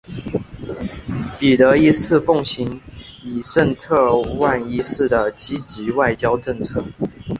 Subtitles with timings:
[1.39, 2.81] 彼得一世奉行
[3.23, 6.83] 伊什特万一世的积极外交政策。